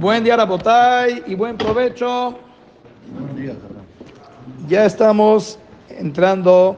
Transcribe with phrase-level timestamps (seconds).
[0.00, 2.36] Buen día, Rabotay, y buen provecho.
[4.66, 6.76] Ya estamos entrando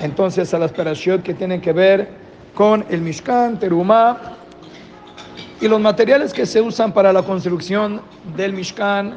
[0.00, 2.10] entonces a las parashot que tienen que ver
[2.54, 4.36] con el Mishkan, Terumá
[5.60, 8.02] y los materiales que se usan para la construcción
[8.36, 9.16] del Mishkan,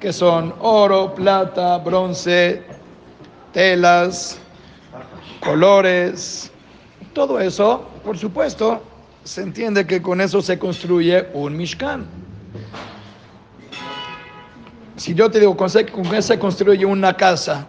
[0.00, 2.62] que son oro, plata, bronce,
[3.52, 4.38] telas,
[5.40, 6.50] colores,
[7.14, 8.82] todo eso, por supuesto,
[9.24, 12.06] se entiende que con eso se construye un Mishkan.
[14.96, 15.68] Si yo te digo, ¿con
[16.10, 17.66] qué se construye una casa?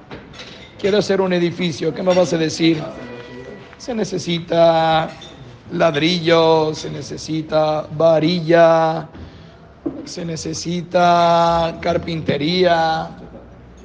[0.80, 2.83] Quiero hacer un edificio, ¿qué me vas a decir?
[3.77, 5.09] Se necesita
[5.71, 9.08] ladrillo, se necesita varilla,
[10.03, 13.09] se necesita carpintería.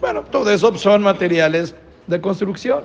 [0.01, 1.75] Bueno, todo eso son materiales
[2.07, 2.83] de construcción.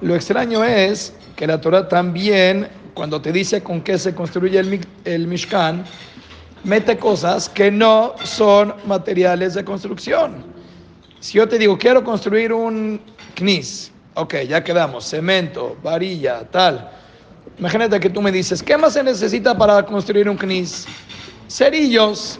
[0.00, 4.86] Lo extraño es que la Torah también, cuando te dice con qué se construye el,
[5.04, 5.84] el Mishkan,
[6.64, 10.44] mete cosas que no son materiales de construcción.
[11.20, 13.00] Si yo te digo, quiero construir un
[13.34, 16.90] knis, ok, ya quedamos, cemento, varilla, tal.
[17.58, 20.86] Imagínate que tú me dices, ¿qué más se necesita para construir un knis?
[21.48, 22.38] Cerillos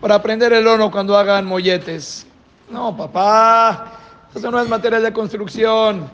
[0.00, 2.26] para prender el horno cuando hagan molletes.
[2.70, 3.98] No, papá,
[4.34, 6.08] eso no es material de construcción.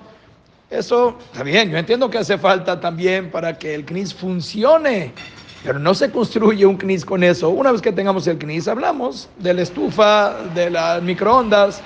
[0.70, 5.12] Eso está bien, yo entiendo que hace falta también para que el CNIS funcione,
[5.62, 7.50] pero no se construye un CNIS con eso.
[7.50, 11.81] Una vez que tengamos el CNIS, hablamos de la estufa, de las microondas,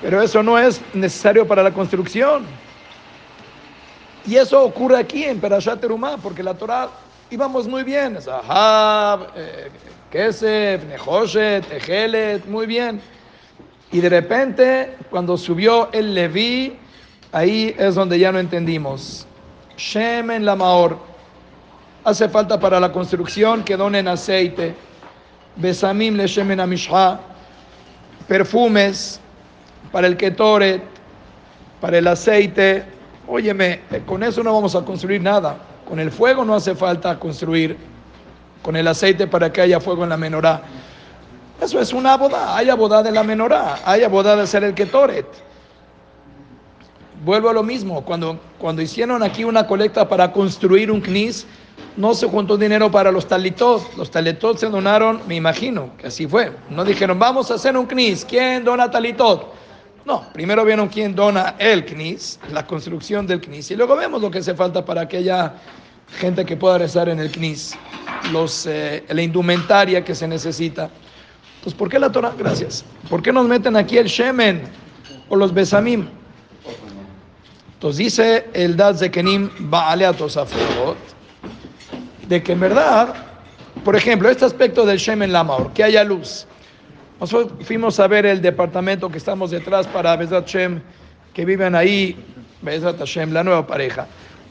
[0.00, 2.46] pero eso no es necesario para la construcción.
[4.26, 6.88] Y eso ocurre aquí en Perashat Terumá, porque la Torah
[7.30, 8.20] íbamos muy bien.
[8.22, 9.68] Zahab, eh,
[10.10, 13.02] Kesef, Nehoshet, Tejelet, muy bien.
[13.90, 16.78] Y de repente, cuando subió el Leví,
[17.32, 19.26] Ahí es donde ya no entendimos.
[19.78, 20.98] Shemen la maor.
[22.04, 24.74] Hace falta para la construcción que donen aceite.
[25.56, 27.18] Besamim le shemen amishha.
[28.28, 29.18] Perfumes
[29.90, 30.82] para el ketoret,
[31.80, 32.84] para el aceite.
[33.26, 35.56] Óyeme, con eso no vamos a construir nada.
[35.88, 37.78] Con el fuego no hace falta construir.
[38.62, 40.60] Con el aceite para que haya fuego en la menorá.
[41.62, 42.54] Eso es una boda.
[42.54, 43.78] Hay boda de la menorá.
[43.86, 45.26] Hay boda de hacer el ketoret
[47.24, 51.46] vuelvo a lo mismo, cuando, cuando hicieron aquí una colecta para construir un CNIS,
[51.96, 56.26] no se juntó dinero para los talitos, los talitos se donaron, me imagino que así
[56.26, 56.52] fue.
[56.70, 59.52] No dijeron, vamos a hacer un CNIS, ¿quién dona talitot?
[60.04, 64.30] No, primero vieron quién dona el CNIS, la construcción del CNIS, y luego vemos lo
[64.30, 65.54] que hace falta para aquella
[66.18, 67.74] gente que pueda rezar en el CNIS,
[68.32, 70.90] los, eh, la indumentaria que se necesita.
[71.56, 72.32] Entonces, ¿por qué la Torah?
[72.36, 72.84] Gracias.
[73.08, 74.62] ¿Por qué nos meten aquí el Shemen
[75.28, 76.08] o los Besamim?
[77.82, 80.96] Entonces dice el Dad Zekenim Baalea Tosafot,
[82.28, 83.12] de que en verdad,
[83.84, 86.46] por ejemplo, este aspecto del Shemen Lamaor, que haya luz.
[87.18, 90.80] Nosotros fuimos a ver el departamento que estamos detrás para Bezat Shem,
[91.34, 92.14] que viven ahí,
[92.60, 94.06] Bezat Hashem, la nueva pareja.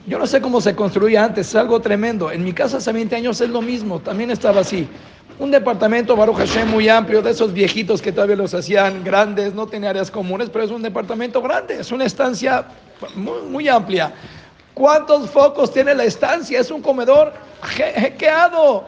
[0.06, 2.32] Yo no sé cómo se construía antes, es algo tremendo.
[2.32, 4.90] En mi casa hace 20 años es lo mismo, también estaba así.
[5.40, 9.68] Un departamento, Baruch Hashem, muy amplio, de esos viejitos que todavía los hacían grandes, no
[9.68, 12.66] tiene áreas comunes, pero es un departamento grande, es una estancia
[13.16, 14.14] muy, amplia.
[14.74, 16.60] ¿Cuántos focos tiene la estancia?
[16.60, 18.86] Es un comedor jequeado.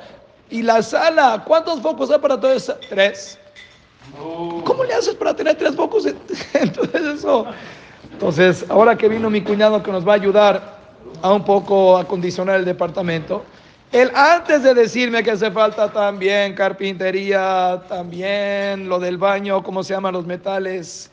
[0.49, 2.75] Y la sala, ¿cuántos focos hay para todo eso?
[2.89, 3.39] Tres.
[4.65, 6.05] ¿Cómo le haces para tener tres focos?
[6.05, 7.47] Entonces, eso.
[8.11, 10.77] Entonces, ahora que vino mi cuñado que nos va a ayudar
[11.21, 13.43] a un poco acondicionar el departamento,
[13.91, 19.93] él antes de decirme que hace falta también carpintería, también lo del baño, ¿cómo se
[19.93, 21.11] llaman los metales?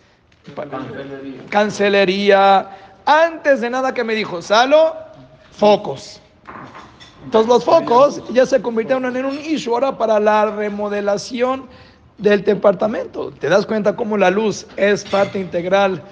[0.54, 1.42] Cancelería.
[1.50, 2.70] Cancelería
[3.10, 4.94] antes de nada que me dijo, Salo,
[5.50, 6.21] focos.
[7.25, 11.66] Entonces los focos ya se convirtieron en un issue ahora para la remodelación
[12.19, 13.31] del departamento.
[13.32, 16.03] ¿Te das cuenta cómo la luz es parte integral?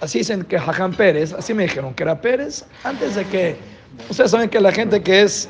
[0.00, 3.56] Así dicen que Jajam Pérez, así me dijeron que era Pérez, antes de que,
[4.10, 5.48] ustedes saben que la gente que es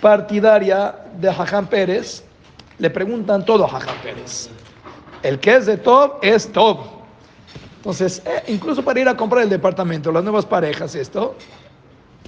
[0.00, 2.24] partidaria de Jajam Pérez,
[2.78, 4.50] le preguntan todo a Jajam Pérez.
[5.22, 6.99] El que es de top es top.
[7.80, 11.34] Entonces, eh, incluso para ir a comprar el departamento, las nuevas parejas, esto,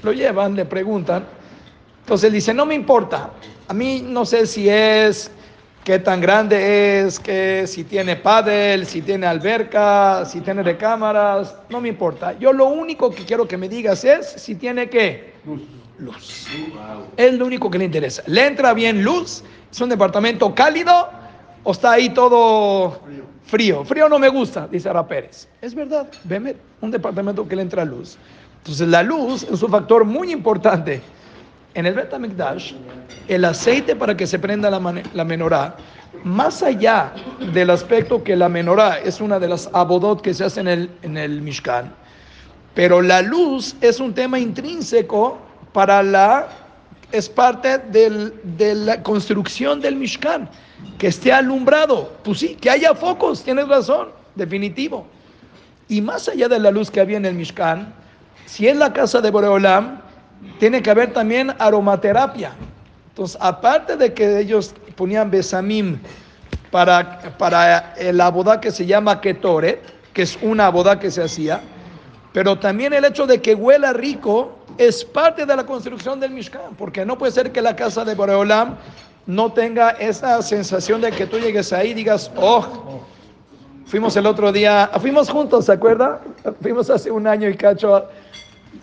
[0.03, 1.27] lo llevan, le preguntan.
[2.01, 3.31] Entonces él dice, no me importa,
[3.69, 5.31] a mí no sé si es,
[5.85, 11.83] qué tan grande es, que si tiene paddle, si tiene alberca, si tiene recámaras, no
[11.83, 12.33] me importa.
[12.39, 15.35] Yo lo único que quiero que me digas es si tiene qué.
[15.45, 15.61] Luz.
[15.99, 16.49] Luz.
[17.19, 18.23] Es lo único que le interesa.
[18.27, 19.45] ¿Le entra bien luz?
[19.71, 21.11] ¿Es un departamento cálido?
[21.65, 23.01] ¿O está ahí todo
[23.45, 23.85] frío.
[23.85, 25.49] Frío no me gusta, dice Ara Pérez.
[25.61, 28.17] Es verdad, veme un departamento que le entra luz.
[28.59, 31.03] Entonces la luz es un factor muy importante.
[31.75, 32.13] en el Bet
[33.29, 35.77] el aceite para que se prenda la, la menorá,
[36.25, 37.13] más allá
[37.53, 40.91] del aspecto que la menorá es una de las abodot que se hacen en el,
[41.03, 41.93] en el Mishkan,
[42.75, 45.39] pero la luz es un tema intrínseco
[45.73, 46.49] para la,
[47.11, 50.49] es parte del, de la construcción del Mishkan,
[50.99, 55.07] que esté alumbrado, pues sí, que haya focos, tienes razón, definitivo.
[55.89, 57.93] Y más allá de la luz que había en el Mishkan,
[58.47, 60.01] si es la casa de Boreolam,
[60.59, 62.53] tiene que haber también aromaterapia.
[63.09, 65.99] Entonces, aparte de que ellos ponían besamim
[66.71, 69.81] para, para la boda que se llama ketoret,
[70.13, 71.61] que es una boda que se hacía,
[72.33, 76.75] pero también el hecho de que huela rico es parte de la construcción del Mishkan,
[76.79, 78.77] porque no puede ser que la casa de Boreolam
[79.27, 83.01] no tenga esa sensación de que tú llegues ahí y digas, oh,
[83.87, 86.21] fuimos el otro día, fuimos juntos, ¿se acuerda?
[86.61, 88.09] Fuimos hace un año y cacho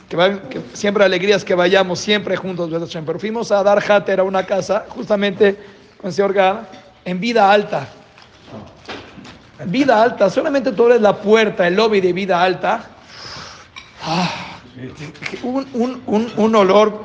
[0.10, 2.70] que, siempre alegrías que vayamos siempre juntos,
[3.06, 5.58] pero fuimos a dar hater a una casa, justamente
[6.02, 6.36] con señor
[7.06, 7.88] en vida alta.
[9.66, 12.82] Vida alta, solamente tú eres la puerta, el lobby de vida alta.
[14.02, 14.30] Ah,
[15.44, 15.68] un,
[16.06, 17.04] un, un, olor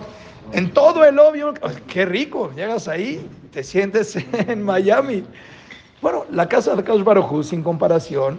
[0.52, 1.40] en todo el lobby.
[1.86, 5.24] Qué rico, llegas ahí, te sientes en Miami.
[6.02, 8.38] Bueno, la casa de Carlos Barujú, sin comparación,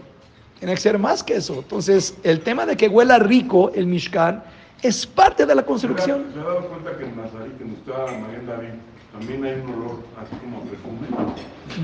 [0.59, 1.55] tiene que ser más que eso.
[1.55, 4.43] Entonces, el tema de que huela rico el Mishkan
[4.81, 6.25] es parte de la construcción.
[6.33, 8.69] ¿Se ha dado cuenta que en Nazarí, que nos está María David,
[9.11, 11.07] también hay un olor así como perfume?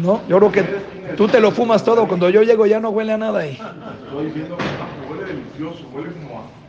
[0.02, 2.08] No, yo creo que tú te lo fumas todo.
[2.08, 3.60] Cuando yo llego ya no huele a nada ahí.
[4.06, 4.64] Estoy viendo que
[5.10, 6.61] huele delicioso, huele como a...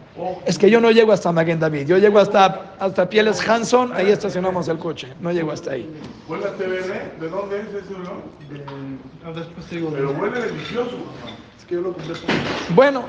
[0.44, 4.10] Es que yo no llego hasta Maguen David, yo llego hasta, hasta Pieles Hanson, ahí
[4.10, 5.88] estacionamos el coche, no llego hasta ahí.
[6.28, 7.18] ¿Huele a?
[7.18, 8.22] ¿De dónde es ese olor?
[8.50, 9.40] De...
[9.40, 10.98] después digo Pero huele delicioso.
[12.74, 13.04] Bueno,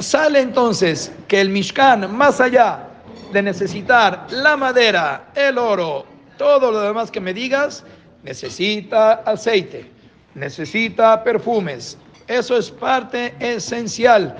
[0.00, 2.88] sale entonces que el Mishkan, más allá
[3.32, 6.04] de necesitar la madera, el oro,
[6.36, 7.84] todo lo demás que me digas,
[8.22, 9.90] necesita aceite,
[10.34, 11.96] necesita perfumes.
[12.26, 14.36] Eso es parte esencial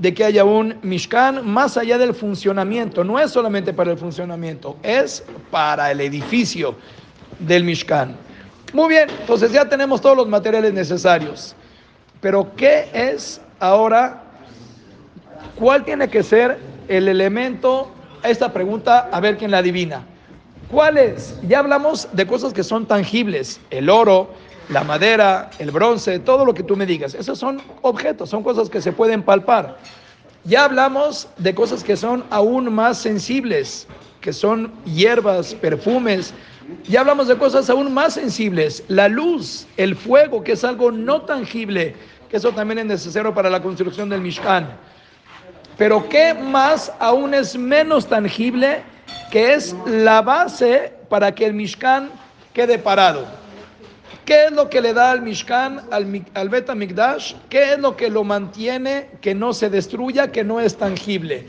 [0.00, 3.04] de que haya un Mishkan más allá del funcionamiento.
[3.04, 6.74] No es solamente para el funcionamiento, es para el edificio
[7.38, 8.16] del Mishkan.
[8.72, 11.54] Muy bien, entonces ya tenemos todos los materiales necesarios.
[12.22, 14.22] Pero ¿qué es ahora?
[15.56, 16.58] ¿Cuál tiene que ser
[16.88, 17.90] el elemento?
[18.22, 20.02] Esta pregunta, a ver quién la adivina.
[20.70, 21.38] ¿Cuál es?
[21.46, 24.30] Ya hablamos de cosas que son tangibles, el oro,
[24.68, 27.14] la madera, el bronce, todo lo que tú me digas.
[27.14, 29.76] Esos son objetos, son cosas que se pueden palpar.
[30.44, 33.86] Ya hablamos de cosas que son aún más sensibles,
[34.20, 36.32] que son hierbas, perfumes.
[36.88, 41.22] Ya hablamos de cosas aún más sensibles, la luz, el fuego, que es algo no
[41.22, 41.94] tangible,
[42.30, 44.68] que eso también es necesario para la construcción del Mishkan.
[45.76, 48.82] Pero ¿qué más aún es menos tangible?
[49.30, 52.10] Que es la base para que el Mishkan
[52.52, 53.39] quede parado.
[54.24, 56.70] ¿Qué es lo que le da al Mishkan, al, al Bet
[57.48, 61.46] ¿Qué es lo que lo mantiene, que no se destruya, que no es tangible?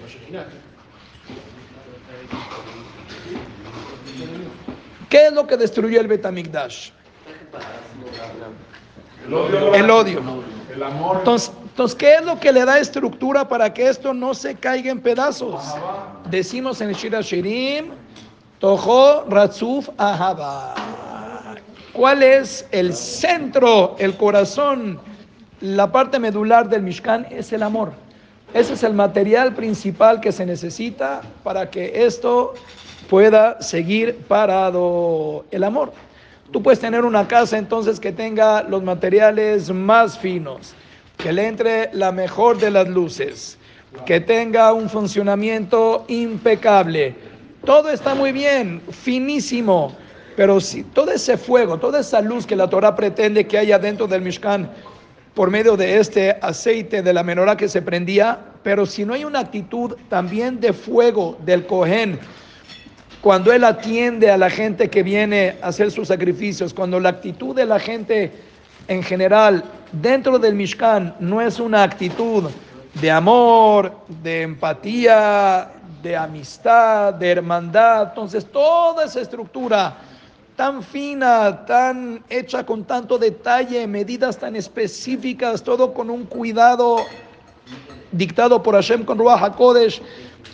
[5.09, 6.25] ¿Qué es lo que destruyó el Bet
[9.75, 10.43] El odio.
[10.73, 11.17] El amor.
[11.17, 14.91] Entonces, entonces, ¿qué es lo que le da estructura para que esto no se caiga
[14.91, 15.63] en pedazos?
[16.29, 17.91] Decimos en Shira Shirim,
[18.59, 20.80] Tojo Ratzuf Ahaba.
[21.93, 24.97] ¿Cuál es el centro, el corazón,
[25.59, 27.27] la parte medular del Mishkan?
[27.29, 27.91] Es el amor.
[28.53, 32.53] Ese es el material principal que se necesita para que esto
[33.09, 35.45] pueda seguir parado.
[35.51, 35.91] El amor.
[36.51, 40.73] Tú puedes tener una casa entonces que tenga los materiales más finos,
[41.17, 43.57] que le entre la mejor de las luces,
[44.05, 47.15] que tenga un funcionamiento impecable.
[47.65, 49.93] Todo está muy bien, finísimo,
[50.41, 54.07] pero si todo ese fuego, toda esa luz que la Torah pretende que haya dentro
[54.07, 54.71] del Mishkan
[55.35, 59.23] por medio de este aceite de la menorá que se prendía, pero si no hay
[59.23, 62.19] una actitud también de fuego del Cohen,
[63.21, 67.55] cuando Él atiende a la gente que viene a hacer sus sacrificios, cuando la actitud
[67.55, 68.31] de la gente
[68.87, 72.49] en general dentro del Mishkan no es una actitud
[72.95, 75.71] de amor, de empatía,
[76.01, 80.07] de amistad, de hermandad, entonces toda esa estructura
[80.61, 86.97] tan fina, tan hecha con tanto detalle, medidas tan específicas, todo con un cuidado
[88.11, 90.03] dictado por Hashem con Ruach HaKodesh,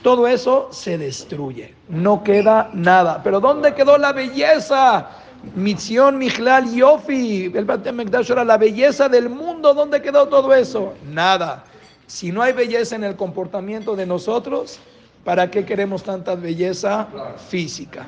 [0.04, 3.22] todo eso se destruye, no queda nada.
[3.22, 5.10] Pero ¿dónde quedó la belleza?
[5.56, 9.74] Misión, Mijlal, Yofi, el Batemekdash era la belleza del mundo.
[9.74, 10.94] ¿Dónde quedó todo eso?
[11.12, 11.66] Nada.
[12.06, 14.80] Si no hay belleza en el comportamiento de nosotros,
[15.26, 17.10] ¿para qué queremos tanta belleza
[17.50, 18.08] física?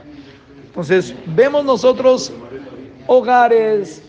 [0.69, 2.31] Entonces, vemos nosotros
[3.07, 4.03] hogares,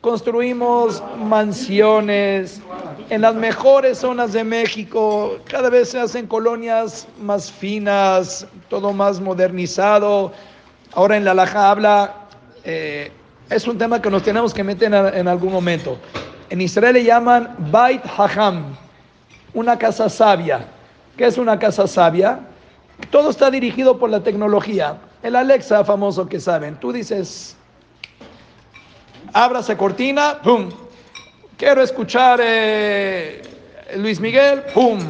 [0.00, 2.62] construimos mansiones
[3.10, 9.20] en las mejores zonas de México, cada vez se hacen colonias más finas, todo más
[9.20, 10.32] modernizado.
[10.94, 12.14] Ahora en la Laja habla,
[12.64, 13.12] eh,
[13.50, 15.98] es un tema que nos tenemos que meter en, en algún momento.
[16.48, 18.74] En Israel le llaman Bait Hacham,
[19.52, 20.66] una casa sabia.
[21.16, 22.40] ¿Qué es una casa sabia?
[23.10, 24.96] Todo está dirigido por la tecnología.
[25.26, 27.56] El Alexa famoso que saben, tú dices,
[29.32, 30.68] ábrase cortina, ¡pum!
[31.56, 33.42] Quiero escuchar eh,
[33.96, 35.00] Luis Miguel, ¡pum!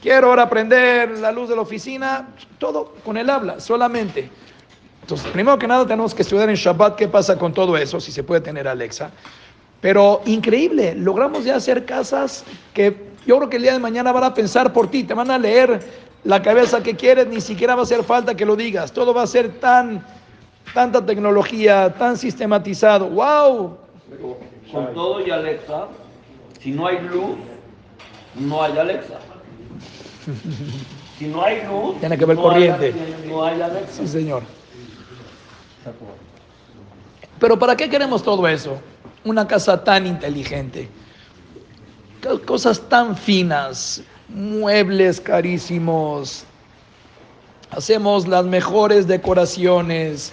[0.00, 4.30] Quiero ahora prender la luz de la oficina, todo con el habla, solamente.
[5.02, 8.10] Entonces, primero que nada tenemos que estudiar en Shabbat qué pasa con todo eso, si
[8.10, 9.10] se puede tener Alexa.
[9.82, 12.96] Pero increíble, logramos ya hacer casas que
[13.26, 15.36] yo creo que el día de mañana van a pensar por ti, te van a
[15.36, 19.14] leer la cabeza que quieres, ni siquiera va a hacer falta que lo digas, todo
[19.14, 20.04] va a ser tan,
[20.74, 23.08] tanta tecnología, tan sistematizado.
[23.08, 23.76] ¡Wow!
[24.72, 25.86] Con todo y Alexa,
[26.60, 27.36] si no hay luz,
[28.34, 29.18] no hay Alexa.
[31.18, 32.86] Si no hay luz, Tiene que haber no corriente.
[32.86, 33.92] Hay, no hay Alexa.
[34.02, 34.42] Sí, señor.
[37.40, 38.78] Pero ¿para qué queremos todo eso?
[39.24, 40.88] Una casa tan inteligente,
[42.22, 46.44] Co- cosas tan finas, muebles carísimos,
[47.70, 50.32] hacemos las mejores decoraciones,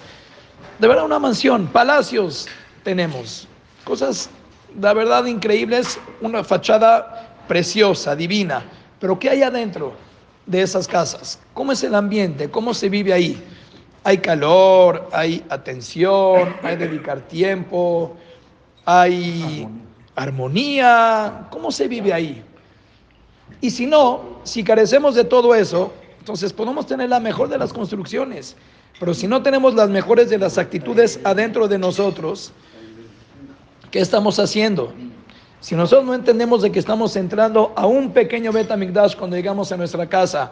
[0.80, 2.48] de verdad una mansión, palacios
[2.84, 3.48] tenemos,
[3.84, 4.30] cosas
[4.74, 8.64] de verdad increíbles, una fachada preciosa, divina,
[9.00, 9.94] pero ¿qué hay adentro
[10.46, 11.40] de esas casas?
[11.54, 12.50] ¿Cómo es el ambiente?
[12.50, 13.42] ¿Cómo se vive ahí?
[14.04, 18.16] Hay calor, hay atención, hay dedicar tiempo,
[18.86, 19.68] hay
[20.16, 21.48] armonía.
[21.50, 22.45] ¿Cómo se vive ahí?
[23.62, 27.74] Y si no, si carecemos de todo eso, entonces podemos tener la mejor de las
[27.74, 28.56] construcciones.
[29.00, 32.52] Pero si no tenemos las mejores de las actitudes adentro de nosotros,
[33.92, 34.94] ¿qué estamos haciendo?
[35.60, 39.78] Si nosotros no entendemos de que estamos entrando a un pequeño Betamigdash cuando llegamos a
[39.78, 40.52] nuestra casa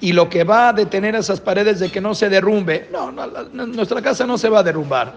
[0.00, 3.26] y lo que va a detener esas paredes de que no se derrumbe, no, no,
[3.66, 5.14] nuestra casa no se va a derrumbar,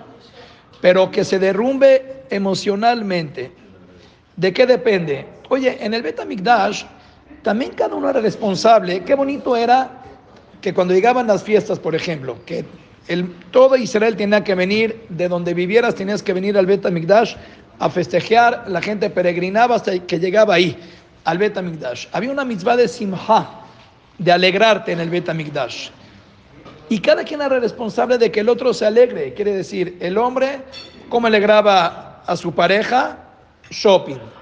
[0.82, 3.52] pero que se derrumbe emocionalmente.
[4.36, 5.28] ¿De qué depende?
[5.50, 6.84] Oye, en el Betamigdash
[7.46, 9.04] también cada uno era responsable.
[9.04, 10.02] Qué bonito era
[10.62, 12.66] que cuando llegaban las fiestas, por ejemplo, que
[13.52, 17.36] todo Israel tenía que venir, de donde vivieras tenías que venir al Bet Mikdash
[17.78, 20.76] a festejar, la gente peregrinaba hasta que llegaba ahí,
[21.24, 22.08] al Bet Mikdash.
[22.14, 23.48] Había una mitzvah de simha,
[24.18, 25.90] de alegrarte en el Bet Mikdash.
[26.90, 29.36] Y cada quien era responsable de que el otro se alegre.
[29.36, 30.62] Quiere decir, el hombre,
[31.10, 33.20] ¿cómo alegraba a su pareja?
[33.70, 34.35] Shopping.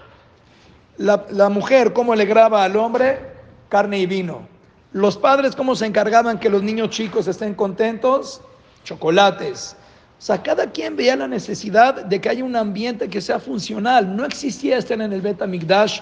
[1.03, 3.19] La, mujer, ¿cómo alegraba al hombre?
[3.67, 4.47] Carne y vino.
[4.93, 8.39] Los padres, ¿cómo se encargaban que los niños chicos estén contentos?
[8.85, 9.75] Chocolates.
[10.17, 14.15] O sea, cada quien veía la necesidad de que haya un ambiente que sea funcional.
[14.15, 15.99] No existía estar en el Beta Mikdash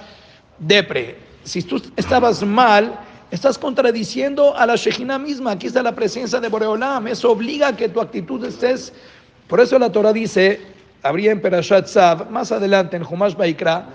[0.59, 1.17] depre.
[1.45, 2.93] Si tú estabas mal,
[3.31, 5.53] estás contradiciendo a la Shejina misma.
[5.53, 7.07] Aquí está la presencia de Boreolam.
[7.07, 8.93] Eso obliga a que tu actitud estés.
[9.47, 10.61] Por eso la Torah dice,
[11.01, 13.87] habría en Perashat Zav, más adelante en Humash Baikra,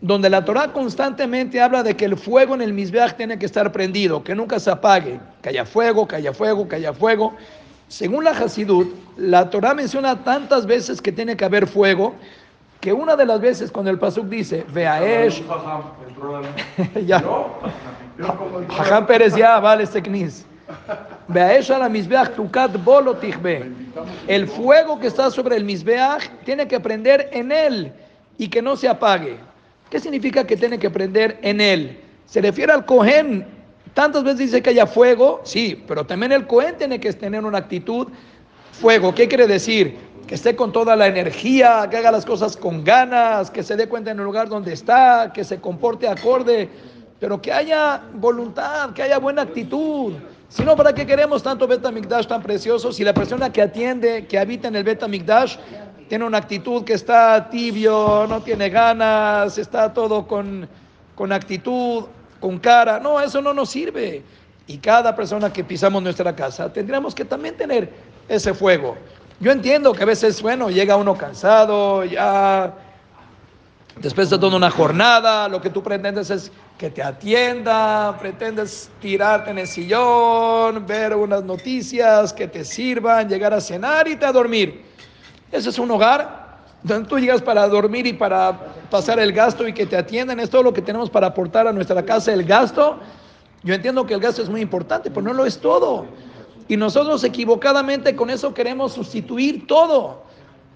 [0.00, 3.70] donde la Torah constantemente habla de que el fuego en el Mizbeach tiene que estar
[3.70, 7.34] prendido, que nunca se apague, que haya fuego, que haya fuego, que haya fuego.
[7.88, 12.14] Según la Hasidut, la Torah menciona tantas veces que tiene que haber fuego,
[12.80, 15.42] que una de las veces cuando el Pasuk dice, Veaesh,
[17.06, 17.22] ya,
[18.70, 20.46] Jajam Pérez ya vale este knis.
[21.28, 23.18] Veaesh ala Mizbeach tukat bolo.
[24.26, 27.92] El fuego que está sobre el Mizbeach tiene que prender en él
[28.38, 29.49] y que no se apague.
[29.90, 31.98] ¿Qué significa que tiene que prender en él?
[32.26, 33.44] Se refiere al Cohen.
[33.92, 37.58] Tantas veces dice que haya fuego, sí, pero también el Cohen tiene que tener una
[37.58, 38.06] actitud
[38.70, 39.12] fuego.
[39.12, 39.98] ¿Qué quiere decir?
[40.28, 43.88] Que esté con toda la energía, que haga las cosas con ganas, que se dé
[43.88, 46.68] cuenta en el lugar donde está, que se comporte acorde,
[47.18, 50.12] pero que haya voluntad, que haya buena actitud.
[50.48, 52.92] Si no, ¿para qué queremos tanto Betamigdash tan precioso?
[52.92, 55.56] Si la persona que atiende, que habita en el Betamigdash,
[56.10, 60.68] tiene una actitud que está tibio, no tiene ganas, está todo con,
[61.14, 62.06] con actitud,
[62.40, 62.98] con cara.
[62.98, 64.24] No, eso no nos sirve.
[64.66, 67.92] Y cada persona que pisamos nuestra casa tendríamos que también tener
[68.28, 68.96] ese fuego.
[69.38, 72.74] Yo entiendo que a veces, bueno, llega uno cansado, ya
[74.00, 79.52] después de toda una jornada, lo que tú pretendes es que te atienda, pretendes tirarte
[79.52, 84.32] en el sillón, ver unas noticias que te sirvan, llegar a cenar y te a
[84.32, 84.89] dormir.
[85.52, 88.58] Ese es un hogar donde tú llegas para dormir y para
[88.90, 90.40] pasar el gasto y que te atiendan.
[90.40, 92.98] Es todo lo que tenemos para aportar a nuestra casa, el gasto.
[93.62, 96.06] Yo entiendo que el gasto es muy importante, pero no lo es todo.
[96.68, 100.22] Y nosotros equivocadamente con eso queremos sustituir todo.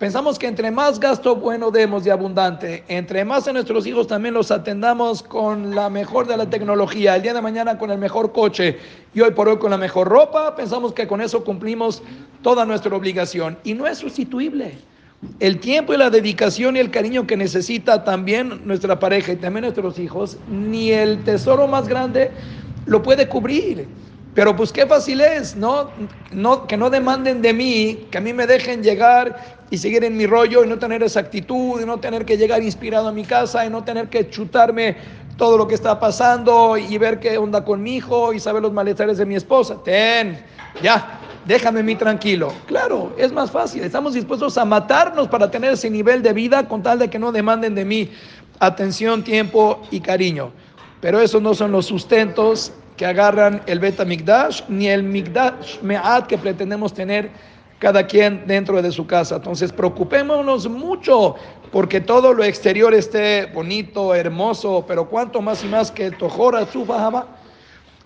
[0.04, 4.34] Pensamos que entre más gasto bueno demos y abundante, entre más a nuestros hijos también
[4.34, 8.30] los atendamos con la mejor de la tecnología, el día de mañana con el mejor
[8.32, 8.76] coche
[9.14, 12.02] y hoy por hoy con la mejor ropa, pensamos que con eso cumplimos
[12.42, 13.56] toda nuestra obligación.
[13.64, 14.76] Y no es sustituible.
[15.40, 19.62] El tiempo y la dedicación y el cariño que necesita también nuestra pareja y también
[19.62, 22.30] nuestros hijos, ni el tesoro más grande
[22.84, 23.88] lo puede cubrir.
[24.34, 25.90] Pero pues qué fácil es, ¿no?
[26.32, 26.66] ¿no?
[26.66, 30.26] Que no demanden de mí, que a mí me dejen llegar y seguir en mi
[30.26, 33.66] rollo y no tener esa actitud, y no tener que llegar inspirado a mi casa
[33.66, 34.96] y no tener que chutarme
[35.36, 38.72] todo lo que está pasando y ver qué onda con mi hijo y saber los
[38.72, 39.76] malestares de mi esposa.
[39.82, 40.38] Ten,
[40.80, 42.52] ya, déjame mi tranquilo.
[42.66, 43.82] Claro, es más fácil.
[43.82, 47.32] Estamos dispuestos a matarnos para tener ese nivel de vida con tal de que no
[47.32, 48.10] demanden de mí
[48.60, 50.52] atención, tiempo y cariño.
[51.00, 56.28] Pero esos no son los sustentos que agarran el Beta Migdash, ni el Migdash Me'at
[56.28, 57.28] que pretendemos tener
[57.78, 59.36] cada quien dentro de su casa.
[59.36, 61.36] Entonces, preocupémonos mucho
[61.72, 66.64] porque todo lo exterior esté bonito, hermoso, pero cuanto más y más que el Tojora
[66.66, 67.26] Tzufahama,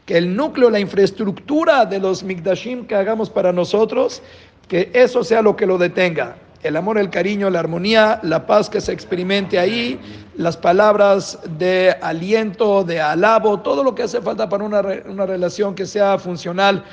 [0.07, 4.23] que el núcleo, la infraestructura de los Migdashim que hagamos para nosotros,
[4.69, 8.69] que eso sea lo que lo detenga el amor, el cariño, la armonía, la paz
[8.69, 10.01] que se experimente ahí,
[10.37, 15.75] las palabras de aliento, de alabo, todo lo que hace falta para una, una relación
[15.75, 16.85] que sea funcional,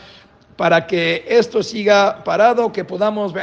[0.55, 3.33] para que esto siga parado, que podamos,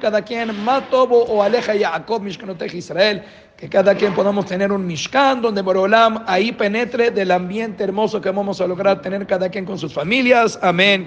[0.00, 3.22] cada quien, Matobo o Aleja Yaakov, Mishkanotej Israel,
[3.56, 8.30] que cada quien podamos tener un Mishkan donde Borolam ahí penetre del ambiente hermoso que
[8.30, 10.58] vamos a lograr tener cada quien con sus familias.
[10.62, 11.04] Amén.